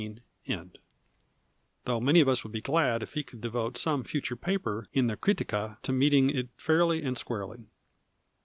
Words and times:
end), 0.47 0.79
though 1.85 1.99
many 1.99 2.19
of 2.21 2.27
us 2.27 2.43
would 2.43 2.51
be 2.51 2.59
glad 2.59 3.03
if 3.03 3.13
he 3.13 3.21
could 3.21 3.39
devote 3.39 3.77
some 3.77 4.03
future 4.03 4.35
paper 4.35 4.87
in 4.93 5.05
the 5.05 5.15
Critica 5.15 5.77
to 5.83 5.93
meeting 5.93 6.31
it 6.31 6.49
fairly 6.57 7.03
and 7.03 7.15
squarely. 7.15 7.65